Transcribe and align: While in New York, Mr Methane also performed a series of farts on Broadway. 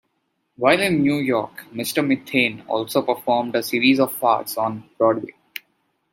While 0.55 0.81
in 0.81 1.03
New 1.03 1.17
York, 1.19 1.65
Mr 1.71 2.03
Methane 2.03 2.61
also 2.65 3.03
performed 3.03 3.55
a 3.55 3.61
series 3.61 3.99
of 3.99 4.11
farts 4.15 4.57
on 4.57 4.89
Broadway. 4.97 5.35